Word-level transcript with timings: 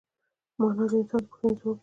مانا 0.59 0.85
د 0.91 0.93
انسان 0.99 1.21
د 1.23 1.27
پوښتنې 1.31 1.51
ځواب 1.59 1.59
دی. 1.61 1.79